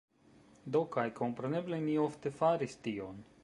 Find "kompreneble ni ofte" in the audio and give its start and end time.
1.21-2.35